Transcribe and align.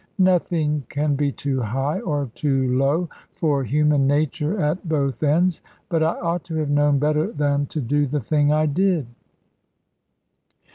Nothing 0.17 0.83
can 0.89 1.15
be 1.15 1.31
too 1.31 1.61
high, 1.61 1.99
or 1.99 2.31
too 2.33 2.75
low, 2.75 3.07
for 3.35 3.63
human 3.63 4.07
nature 4.07 4.59
at 4.59 4.89
both 4.89 5.21
ends; 5.21 5.61
but 5.89 6.01
I 6.01 6.19
ought 6.21 6.43
to 6.45 6.55
have 6.55 6.71
known 6.71 6.97
better 6.97 7.31
than 7.31 7.67
to 7.67 7.79
do 7.79 8.07
the 8.07 8.19
thing 8.19 8.51
I 8.51 8.65
did. 8.65 9.05